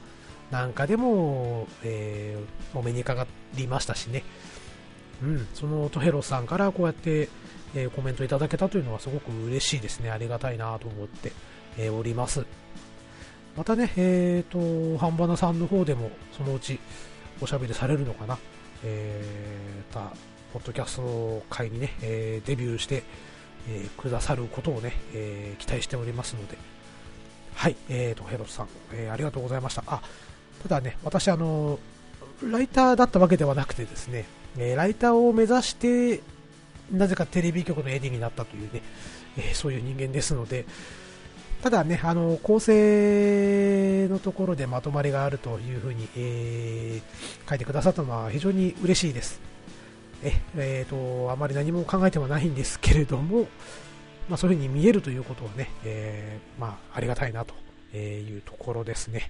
[0.51, 4.25] なんかでも、えー、お目にかかりましたしね。
[5.23, 7.29] うん、そのトヘロさんからこうやって、
[7.75, 10.11] えー、コメントいただけたというのはすごく嬉しいですね。
[10.11, 11.33] ありがたいなと思って、
[11.77, 12.47] えー、おります。
[13.59, 16.79] またね、えっ、ー、と、ハンバナさんの方でもそのうち
[17.41, 18.39] おしゃべりされるのかな。
[18.85, 20.13] えー、た、
[20.53, 23.03] ポッドキャスト会にね、えー、デビューして、
[23.69, 26.57] えー、くださることをね、えー、期待しておりますので、
[27.57, 29.83] はい、えーと、ヘロスさん、えー、ありがとうございました。
[29.89, 30.03] あ、
[30.63, 31.81] ただね、私、あの、
[32.49, 36.21] ライターだったわけではなくてですね、えー、ライターを目指して、
[36.93, 38.83] なぜかテレビ局のエディになったというね、
[39.37, 40.65] えー、そういう人間ですので、
[41.63, 49.41] ただね、あの構成のところでまとまりがあるというふうに、えー、書いてくださったのは非常に嬉しいです。
[50.23, 53.49] ええーと、あまり何も考えてはないんですけれども、
[54.29, 57.55] まあ、そういうふうに見えるということはね、えー、まあ、ありがたいなと
[57.97, 59.29] いうところですね。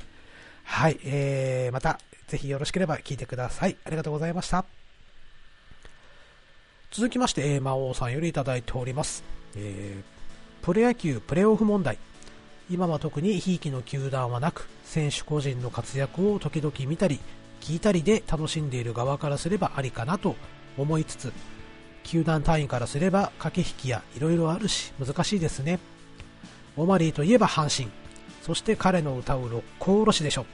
[0.64, 3.76] はい、えー、また、ぜひよろしければ聞いてください。
[3.84, 4.64] ありがとうございました。
[6.90, 9.22] 続きまして、魔王さんよりいただいております。
[9.56, 11.98] えー、プロ野球プレーオフ問題。
[12.70, 17.18] 今は特にひいきの球団はなく、選手個人の活躍を時々見たり、
[17.62, 20.36] 聞いたりで楽しんでいる側からすればありかなと
[20.76, 21.32] 思いつつ、
[22.04, 25.78] 球団単位からすれば駆け引きや色々あるし難しいですね。
[26.76, 27.90] オマリーといえば阪神、
[28.42, 30.46] そして彼の歌う六甲おろしでしょ。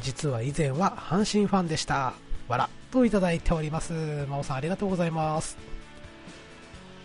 [0.00, 2.14] 実は以前は阪神ファンでした。
[2.48, 3.92] わら、といただいております。
[3.92, 5.56] 真央さんありがとうございます。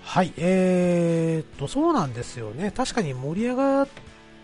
[0.03, 2.71] はい、えーっと、そうなんですよね。
[2.71, 3.87] 確かに盛り上がっ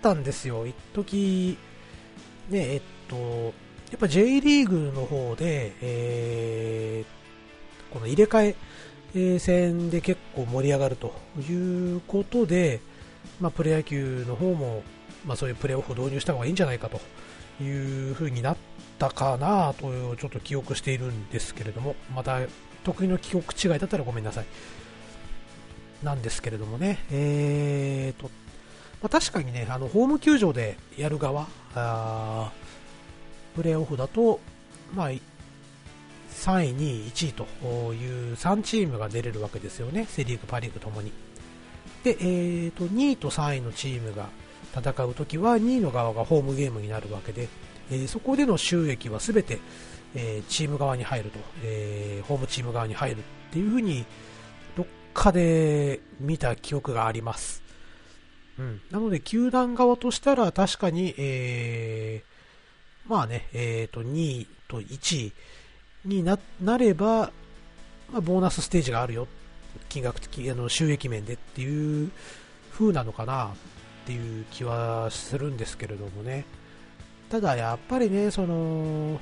[0.06, 0.68] たんですよ。
[0.68, 1.58] 一時
[2.52, 8.56] ね、えっと、やっぱ J リーグの方で、えー、この入れ替
[9.16, 11.16] え戦で結構盛り上がると
[11.50, 12.82] いうことで、
[13.42, 14.84] まあ、プロ野球の方も、
[15.26, 17.02] まあ、そういうプレーオフを導入した方がいいんじゃないかと
[17.64, 18.58] いう風になっ
[19.00, 22.42] たかなというちょっと記憶しているんですけれども、また
[22.84, 24.46] 得意の記憶違いだったらごめんなさい。
[26.04, 28.30] なんですけれどもね、えーと、
[29.06, 32.52] まあ、確かにね、あのホーム球場でやる側、あ
[33.56, 34.40] プレーオフだと、
[34.96, 37.44] まあ、3位、2位、1位と
[37.94, 41.12] いう3チームが出れるわけですよね、セ・リーグ、パ・リーグともに。
[42.04, 44.28] で、えーと、2位と3位のチームが
[44.76, 47.48] 戦うときは2位の側がホームゲームになるわけで、
[47.92, 49.60] えー、そこでの収益は全て、
[50.16, 54.04] えー、チーム側に入ると、えー、ホームチーム側に入るっていうふうに
[54.76, 57.65] どっかで見た記憶があります。
[58.58, 65.34] うん、なので、球団側としたら確かに、えー、まあね、えー、と2位と1位
[66.06, 67.32] にななれば、
[68.12, 69.28] まあ、ボーナスステージがあるよ、
[69.90, 72.12] 金額的あの収益面でっていう
[72.72, 73.50] 風なのかなっ
[74.06, 76.46] ていう気はするんですけれどもね。
[77.30, 79.20] ただやっぱりね、その、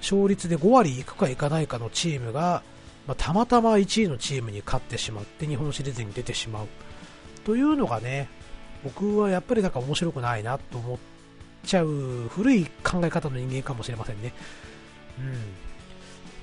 [0.00, 2.62] 勝率で5割いくかいかないかのチームが、
[3.06, 6.66] まあ、たまたま1位のチームに勝ってしまって日本シリーズに出てしまう。
[7.44, 8.28] というのがね、
[8.84, 10.98] 僕はやっぱりなんか面白くないなと思っ
[11.64, 11.86] ちゃう
[12.30, 14.32] 古い考え方の人間かもしれませんね。
[15.18, 15.72] うん。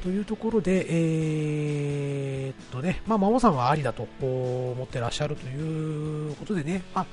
[0.03, 7.05] というところで、えー、っとね、まあ、マモさんはありだと思ってらっしゃるということでね、まあ、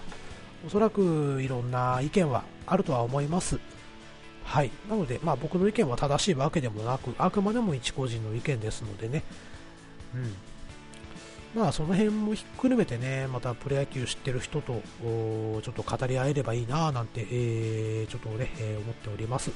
[0.64, 3.59] おそらくいろんな意見はあるとは思います。
[4.44, 4.70] はい。
[4.88, 9.25] なので、まあ僕の意見は正しいわけでもなく、あくまでも一個人の意見ですのでね。
[10.14, 10.35] うん。
[11.57, 19.51] まあその辺もひっくるめてね、またプロ野球知ってる人とちょっと語り合えればいいななんて、えー、ちょっとね、えー、思っております。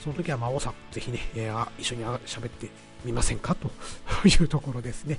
[0.00, 2.68] その時は魔王さん、ぜひね、えー、一緒に喋って
[3.06, 3.54] みませんか？
[3.56, 3.70] と
[4.28, 5.18] いうところですね。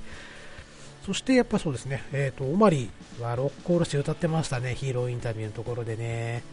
[1.04, 6.44] そしてやっぱそうですね、えっ、ー、と、オマリーはロックオールして歌ってましたね、ヒーローインタビューのところでね。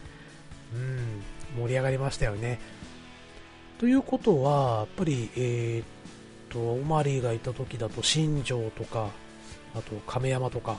[0.73, 1.21] うん、
[1.61, 2.59] 盛り上がりましたよね。
[3.77, 9.11] ということは、やっぱり、えっ、ー、と、オマリーがいた時だと新庄とか、
[9.75, 10.77] あと亀山とか、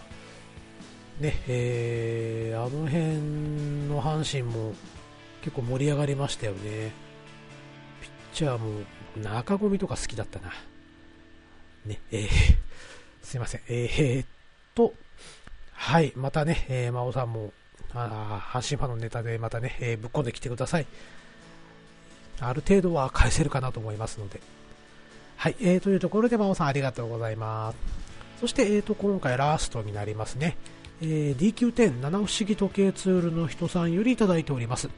[1.20, 4.74] ね、えー、あの辺の阪神も
[5.42, 6.92] 結構盛り上がりましたよね。
[8.00, 8.82] ピッチャーも
[9.22, 10.52] 中込とか好きだったな。
[11.84, 12.28] ね、えー
[13.22, 13.60] すいません。
[13.68, 14.26] えー、っ
[14.74, 14.94] と、
[15.72, 17.52] はい、またね、えー、真央さんも、
[17.92, 20.86] あ阪神ファンのネタでまたね、えー、ぶっ込んできてください。
[22.40, 24.40] ある程度は返せるかなと思いますので。
[25.36, 28.09] はい、えー、というところで真央さんありがとうございます。
[28.40, 30.56] そして、えー、と、今回ラストになりますね。
[31.02, 34.88] えー、DQ10 七不思議時計ツールの人さんよりいただいております。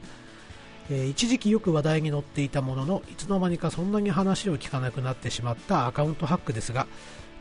[0.90, 6.86] えー、一時期よく話題に載っていたもののいつの間にかそんなに話を聞かなくなってしまったアカウントハックですが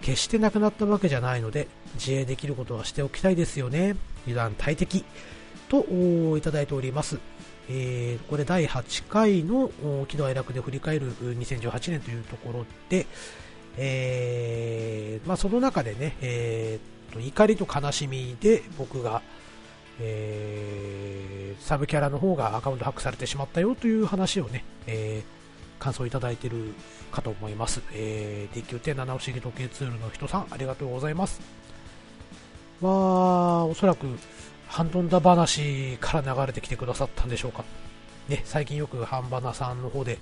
[0.01, 3.95] 決してなくなったわけじゃないので自衛できることはしておきたいですよね
[4.27, 5.03] 油断大敵
[5.69, 7.19] といただいております
[7.69, 9.71] えー、これ第8回の
[10.07, 13.05] 喜怒哀楽で振り返る2018年というところで、
[13.77, 19.21] えー、まあ、その中でね、えー、と怒りと悲しみで僕が、
[19.99, 25.23] えー、サブキャラの方がアカウントハックされてしまったよという話をね、え
[25.81, 26.75] 感想いただいている
[27.11, 27.81] かと思います。
[27.91, 31.41] えー、D9.7 不思議時計ツールの人さん、ありがとうございます。
[32.81, 34.05] まあ、おそらく、
[34.67, 37.65] ハンドンダ話から流れてきてくださったんでしょうか。
[38.29, 40.19] ね、最近よくハンバナさんの方で、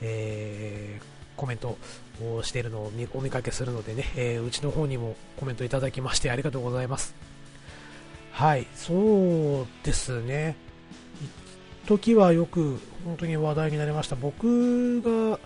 [0.00, 1.04] えー、
[1.36, 1.76] コメント
[2.20, 7.14] をしているのをお見かけするのでね、えー、うちの方にもコメントいただきましてありがとうございます。
[8.32, 10.56] はい、そうですね。
[11.86, 14.16] 時はよく本当に話題になりました。
[14.16, 15.38] 僕が、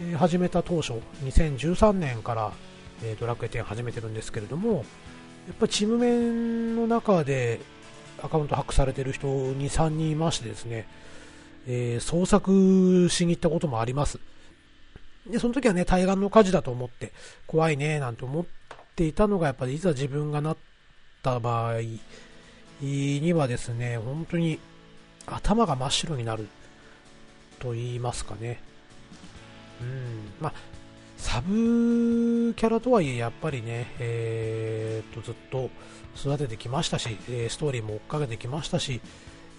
[0.00, 2.52] えー、始めた当初、2013年から、
[3.02, 4.84] えー、ドラクエ10始めてるんですけれども、
[5.48, 7.60] やっぱチーム面の中で
[8.22, 10.86] アカウントハックされてる人2、3人いましてですね、
[11.66, 14.18] えー、捜索しに行ったこともあります。
[15.30, 17.12] で、その時はね、対岸の火事だと思って、
[17.46, 18.44] 怖いね、なんて思っ
[18.96, 20.56] ていたのが、やっぱりいざ自分がなっ
[21.22, 21.80] た場合
[22.80, 24.58] にはですね、本当に
[25.26, 26.48] 頭が真っ白になる
[27.58, 28.60] と言いますかね。
[29.80, 30.52] うん、まあ、
[31.16, 35.70] サブキャラとはいえ、やっぱりね、えー、っとずっと
[36.16, 37.16] 育ててきましたし、
[37.48, 39.00] ストーリーも追っかけてきましたし、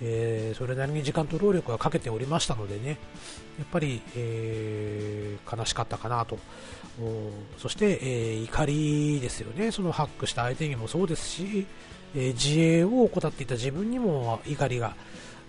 [0.01, 2.97] えー、それなりに時間と労力はかけておりましたのでね、
[3.57, 6.37] やっぱり、えー、悲しかったかなと、
[7.57, 11.65] そして、えー、怒りですよね、そのハックした相手にもそうですし、
[12.15, 14.95] え自衛を怠っていた自分にも怒りが、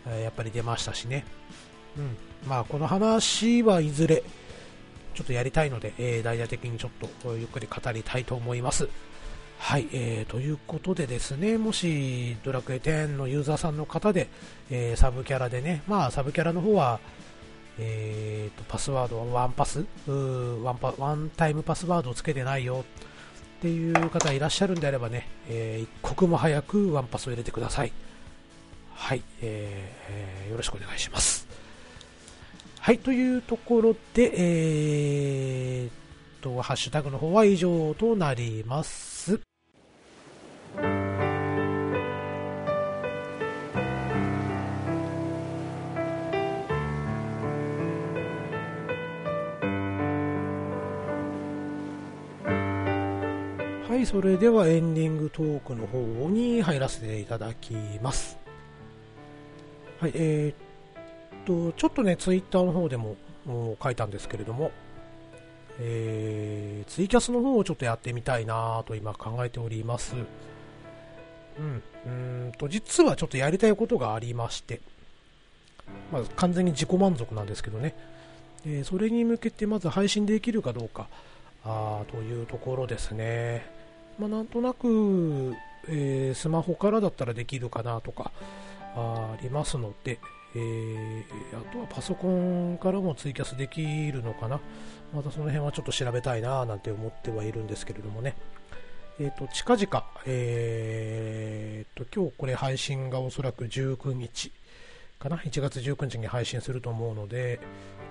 [0.07, 1.24] えやっぱり出ましたしね、
[1.96, 2.16] うん。
[2.46, 4.22] まあ、この話はいずれ、
[5.14, 8.88] ちょっとやりたいので、えー、大々的にちょっとゆっくり語りたいと思います。
[9.62, 14.28] はい、えー、ということでですね、もしドラクエ10のユーザーさんの方で、
[14.70, 16.98] えー、サブキャラでね、まあサブキャラの方は、
[17.78, 22.84] えーと、パスワードはワンパスワンパ、ワンタイムパスワードをつけてないよ
[23.58, 27.92] っていう方いらっしゃるんであればね、えー、一刻も早くワンパスを入れてください。
[28.94, 31.46] はい、えー、よろしくお願いします。
[32.80, 39.49] はい、というところで、えーと、ハッシュタグの方は以上となります。
[54.11, 58.36] それではエンディングトークの方に入らせていただきます。
[60.00, 63.14] はい、えー、っと、ちょっとね、ツイッターの方でも
[63.80, 64.72] 書いたんですけれども、
[65.78, 70.16] えー、ツイキャスの方をちょっとやってみたいなと今考えております。
[71.61, 74.80] うん、うんと、実はちょっとやりたいことがありまして、
[76.11, 77.94] まあ、完全に自己満足なんですけどね、
[78.66, 81.06] えー、それに向けてまず配信できるかどうか
[81.64, 83.78] あというところですね。
[84.21, 85.55] まあ、なんとなく、
[85.89, 88.33] えー、スマホからだったらできるかなとか
[88.95, 90.21] ありますので、
[90.55, 91.25] えー、
[91.59, 93.81] あとはパソコンからもツイキャスでき
[94.12, 94.61] るのかな。
[95.14, 98.37] またその辺はちょっと調べたいななんて思ってはいるんですけれどもね。
[99.18, 104.53] えっ、ー、と、近々、えー、と、今日これ配信がおそらく19日
[105.18, 107.61] かな？1月19日に配信すると思うので、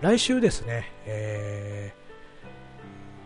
[0.02, 1.99] 来週ですね、えー、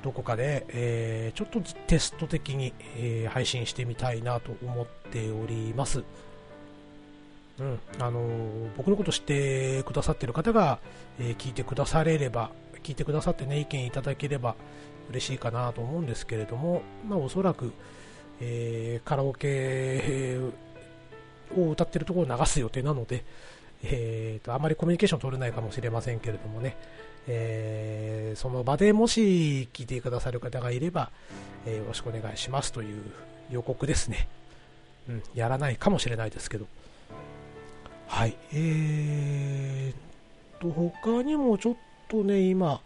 [0.04, 6.04] どこかで、えー、ちょっとテスト的に、えー、配信してみたいなと思っております。
[7.60, 8.28] うん、あの
[8.76, 10.80] 僕のこと知ってくださってる方が、
[11.20, 12.51] えー、聞いてくだされれば、
[12.84, 14.56] 聞いてくださってね、意見いただければ
[15.10, 17.72] 嬉しいかなと思うんですけれども、まあ、おそらく、
[18.41, 20.39] えー、カラオケ
[21.56, 23.24] を歌ってるところを流す予定なので、
[23.84, 26.78] えーと、あまりコミュニケーション取れないかもしれませんけれどもね、
[27.28, 31.12] えー、その場でもし聞いてくださる方がいれば、
[31.66, 33.04] えー、よろしくお願いしますという
[33.52, 34.28] 予告ですね。
[35.10, 36.66] うん、やらないかもしれないですけど。
[38.08, 38.36] はい。
[38.54, 41.76] えーと、他にもちょっ
[42.08, 42.80] とね、今、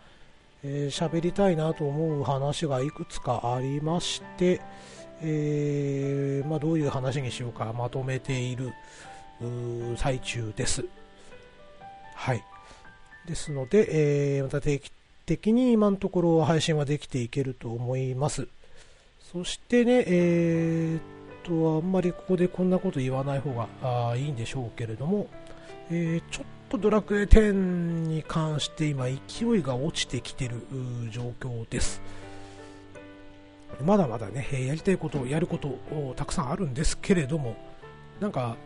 [0.63, 4.61] えー、喋りたいなと思う話がいくつかありまして、
[5.21, 8.73] えー、まあ、どういう話にしようかまとめている
[9.97, 10.85] 最中です。
[12.15, 12.43] はい。
[13.25, 14.91] ですので、えー、また定期
[15.25, 18.47] 的に今のところ配信はできていけると思います。
[19.31, 21.17] そしてね、えー
[21.47, 23.67] とあんまりここでこんなこと言わない方が
[24.09, 25.27] あいいんでしょうけれども、
[25.89, 29.13] えー、ちょっとドラクエ10に関して今勢
[29.57, 30.61] いが落ちてきてる
[31.09, 32.01] 状況です。
[33.81, 35.77] まだまだね、やりたいこと、やること
[36.15, 37.55] たくさんあるんですけれども、
[38.19, 38.57] なんか、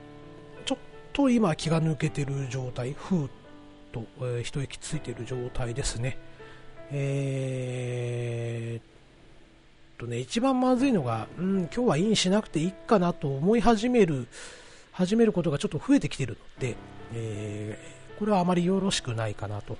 [1.22, 3.30] と今気が抜けてる状態、ふーっ
[3.92, 6.18] と、えー、一息ついてる状態ですね。
[6.92, 14.28] えー、とね、一番まずいのが、うん、今日はインしなくていいかなと思い始める、
[14.92, 16.76] 始めることがちょっと増えてきてるので、
[17.14, 19.78] えー、これはあまりよろしくないかなと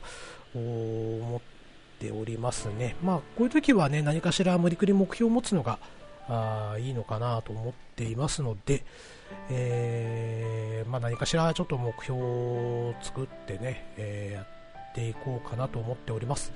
[0.54, 1.42] 思っ
[2.00, 2.96] ておりますね。
[3.04, 5.80] まあ、こういう時はね、何かしら無理くり目標を持つのが、
[6.30, 8.84] あいいのかなと思っていますので、
[9.50, 16.52] えー、まあ、何かしらちょっと目標を作ってね、えー、やっていこうかなと思っております。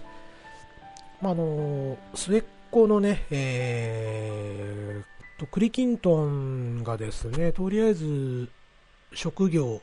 [1.21, 8.49] まあ、あの末っ子のね、えー、とクリキントンがですね、とりあえず
[9.13, 9.81] 職業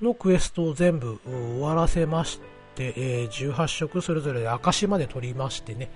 [0.00, 2.40] のクエストを全部終わらせまし
[2.74, 5.90] て、えー、18色それぞれで証まで取りましてね、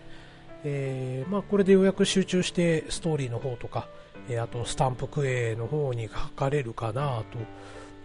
[0.65, 3.89] えー、まあ、これでようやく集中してストーリーの方とか、
[4.41, 7.23] あとスタンプクエの方に書かれるかな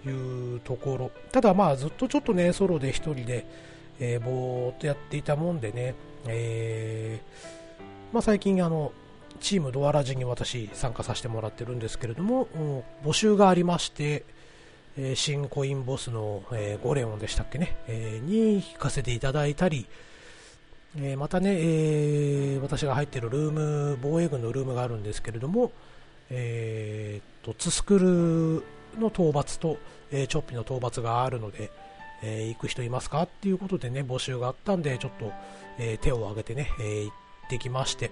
[0.04, 1.12] というところ。
[1.32, 3.46] ただまあずっとちょっとねソロで1人で、
[4.00, 5.96] えー、ぼーっとやっていたもんでね、
[6.26, 8.92] えー、まあ、最近あの
[9.40, 12.48] チームドアラジに私参加させてもらってるんですけれども、
[13.04, 14.26] 募集がありまして、
[15.16, 16.44] 新コインボスの、
[16.84, 17.78] ゴレオンでしたっけね、
[18.24, 19.88] に引かせていただいたり、
[21.18, 25.72] またね、私が入っているルーム、防衛軍のルームがあるんですけれども、
[26.30, 29.78] えー、とツスクルの討伐と、
[30.12, 31.72] えチョッピの討伐があるので、
[32.24, 35.32] え行く人いますかっていうことでね、募集があったんで、ちょっと、
[35.78, 38.12] え手を挙げてね、え行ってきまして、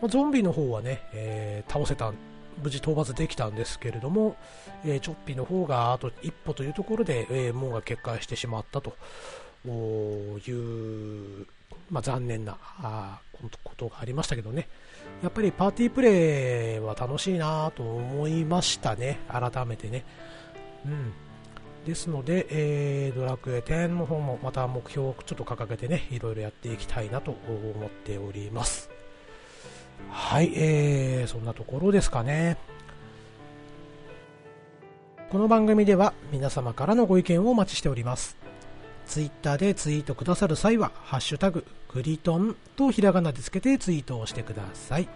[0.00, 2.12] まゾンビの方はね、え倒せた
[2.62, 4.36] 無事討伐できたんですけれども、
[4.84, 8.94] え、チョッピの方があと一歩というところで、えー、門が決壊してしまったと
[9.68, 11.46] いう、
[11.90, 13.20] まあ、残念なあ
[13.62, 14.68] ことがありましたけどね、
[15.22, 20.04] やっぱりパーティープレイは楽しいなと思いましたね、改めてね。
[20.86, 21.12] うん、
[21.86, 28.90] ですので、えー、ドラクエ10の方もまた目標をちょっと掲げてね、いろいろやっていきたいなと思っております。
[30.10, 32.56] はい、えー、そんなところですかね。
[35.30, 38.43] この番組では皆様からのご意見をお待ちしております。
[39.06, 45.08] ツイッターでツイートくださる際は、ハッシュタグ、クリトンとひらがなでつけてツイートをしてください。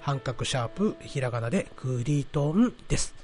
[0.00, 3.14] 半角シャープ、ひらがなでクリトンです。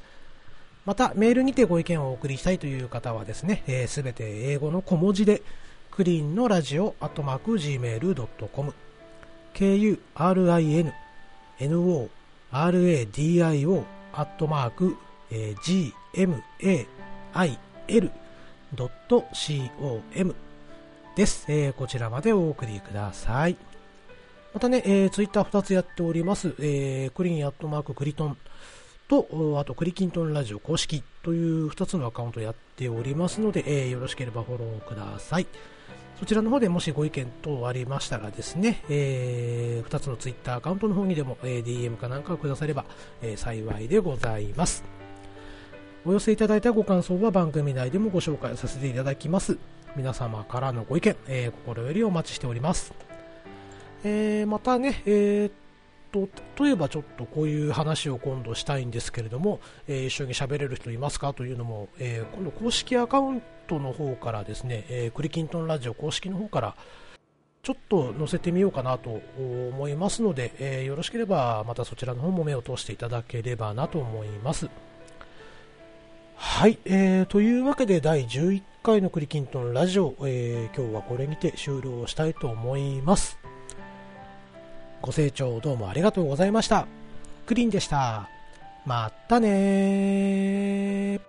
[0.84, 5.42] また、メールにてご意見をお送りしたいという方はですね、す、えー、べ、て英語の小文字で、
[5.90, 8.74] クリーンのラジオ、アットマーク、gmail.com、
[9.54, 10.92] k-u-r-i-n
[11.60, 14.96] noradio アットマーク、
[15.30, 16.86] GMAIL
[18.74, 20.34] .com
[21.14, 23.56] です、えー、こちらまでお送りください。
[24.52, 26.54] またね、えー、ツイッター2つやっております。
[26.58, 28.36] えー、クリーンアットマーククリトン
[29.08, 35.46] と、あとクリキントンラジオ公式という2つのアカウントやっておりますので、えー、よろしければフォローください。
[36.18, 42.86] そちらの方でもしご意見等ありましたらですね、えー、2つのツイッターアカウントの方にでも、えー、DM かなんかをくだされば、
[43.20, 45.05] えー、幸いでございます。
[46.08, 49.58] お寄せいただいたご感想は番組内でもご紹介させていただきます。
[49.96, 52.94] 皆様からのご意見、えー、心よりお待ちしております。
[54.04, 55.50] えー、またね、えー
[56.12, 56.28] と
[56.62, 61.34] 例えばちょっとこういう話を今度したいんですけれども、えー、一緒に喋れる人いますか？
[61.34, 66.76] というのも、えー、今度公式アカウントの方からですね、えー、クリキントンラジオ公式の方から
[67.64, 74.70] ちょっと載せてみようかなと思いますので、えよろしければまたそちらの方も目を通していただければなと思います。
[76.36, 83.38] はい、えー、というわけで第11回のクリキントンラジオ、えー、今日はこれにて終了したいと思います。
[85.00, 86.86] ご清聴どうもありがとうございました。
[87.46, 88.28] クリンでした。
[88.84, 91.20] まったね